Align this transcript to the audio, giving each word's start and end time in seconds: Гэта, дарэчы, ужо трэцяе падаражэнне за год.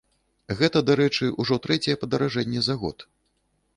Гэта, 0.61 0.81
дарэчы, 0.89 1.29
ужо 1.43 1.59
трэцяе 1.67 1.95
падаражэнне 2.05 2.67
за 2.69 2.75
год. 2.85 3.07